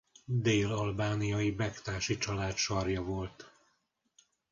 Dél-albániai 0.25 1.51
bektási 1.51 2.17
család 2.17 2.55
sarja 2.55 3.01
volt. 3.01 3.51